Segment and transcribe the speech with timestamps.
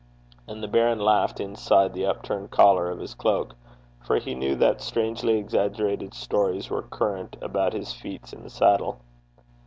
[0.47, 3.53] And the baron laughed inside the upturned collar of his cloak,
[4.01, 8.99] for he knew that strangely exaggerated stories were current about his feats in the saddle.